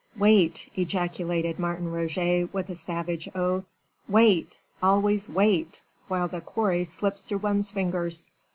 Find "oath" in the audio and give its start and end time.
3.35-3.75